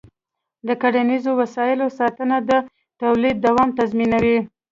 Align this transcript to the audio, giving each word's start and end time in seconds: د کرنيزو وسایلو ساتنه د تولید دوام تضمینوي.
د 0.67 0.69
کرنيزو 0.81 1.31
وسایلو 1.41 1.87
ساتنه 1.99 2.37
د 2.49 2.51
تولید 3.01 3.37
دوام 3.45 3.69
تضمینوي. 3.79 4.39